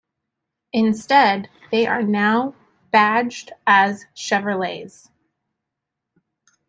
Instead, 0.73 1.47
they 1.69 1.85
are 1.85 2.01
now 2.01 2.55
badged 2.89 3.51
as 3.67 4.07
Chevrolets. 4.15 5.11